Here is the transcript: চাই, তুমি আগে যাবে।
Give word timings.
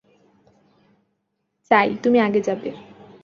চাই, 1.71 1.89
তুমি 2.03 2.17
আগে 2.19 2.41
যাবে। 2.41 2.69